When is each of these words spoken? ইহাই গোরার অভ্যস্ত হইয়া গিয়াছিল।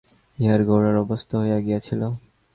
ইহাই 0.37 0.63
গোরার 0.69 0.95
অভ্যস্ত 1.01 1.29
হইয়া 1.41 1.59
গিয়াছিল। 1.65 2.01